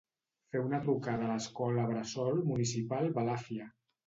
[0.53, 3.71] Fer una trucada a l'escola bressol municipal Balàfia.